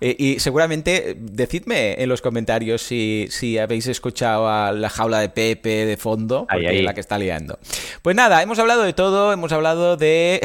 [0.00, 5.28] Eh, y seguramente, decidme en los comentarios si, si habéis escuchado a la jaula de
[5.28, 7.58] Pepe de fondo, porque es la que está liando.
[8.02, 10.40] Pues nada, hemos hablado de todo, hemos hablado de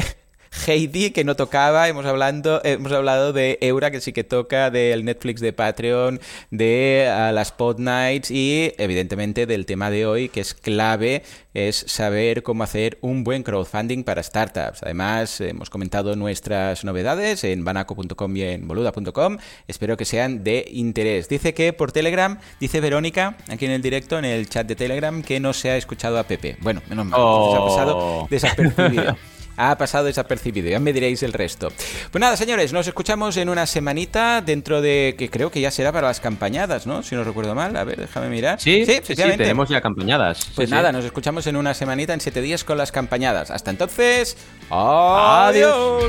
[0.66, 5.04] Heidi, que no tocaba, hemos, hablando, hemos hablado de Eura, que sí que toca, del
[5.04, 10.40] Netflix de Patreon, de uh, las Pod Nights y evidentemente del tema de hoy, que
[10.40, 11.22] es clave,
[11.54, 14.82] es saber cómo hacer un buen crowdfunding para startups.
[14.82, 19.38] Además, hemos comentado nuestras novedades en banaco.com y en boluda.com.
[19.66, 21.28] Espero que sean de interés.
[21.28, 25.22] Dice que por Telegram, dice Verónica, aquí en el directo, en el chat de Telegram,
[25.22, 26.56] que no se ha escuchado a Pepe.
[26.60, 28.28] Bueno, menos mal, se ha pasado oh.
[28.30, 29.16] desapercibido.
[29.58, 30.70] ha pasado desapercibido.
[30.70, 31.72] Ya me diréis el resto.
[32.10, 35.92] Pues nada, señores, nos escuchamos en una semanita dentro de que creo que ya será
[35.92, 37.02] para las campañadas, ¿no?
[37.02, 37.76] Si no recuerdo mal.
[37.76, 38.60] A ver, déjame mirar.
[38.60, 40.48] Sí, sí, sí, tenemos ya campañadas.
[40.54, 43.50] Pues nada, nos escuchamos en una semanita, en siete días con las campañadas.
[43.50, 44.36] Hasta entonces,
[44.70, 46.04] adiós.